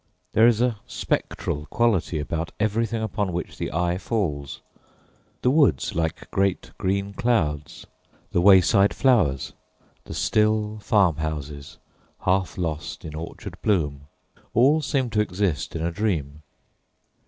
There 0.33 0.47
is 0.47 0.61
a 0.61 0.79
spectral 0.87 1.67
quality 1.67 2.17
about 2.17 2.53
everything 2.59 3.03
upon 3.03 3.31
which 3.33 3.59
the 3.59 3.71
eye 3.71 3.99
falls: 3.99 4.59
the 5.43 5.51
woods, 5.51 5.93
like 5.93 6.31
great 6.31 6.71
green 6.79 7.13
clouds, 7.13 7.85
the 8.31 8.41
wayside 8.41 8.95
flowers, 8.95 9.53
the 10.05 10.15
still 10.15 10.79
farm 10.79 11.17
houses 11.17 11.77
half 12.21 12.57
lost 12.57 13.05
in 13.05 13.13
orchard 13.13 13.61
bloom 13.61 14.07
all 14.55 14.81
seem 14.81 15.11
to 15.11 15.21
exist 15.21 15.75
in 15.75 15.85
a 15.85 15.91
dream. 15.91 16.41